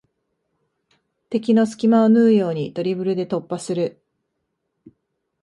[1.29, 4.01] 敵の隙間を縫うようにドリブルで突破する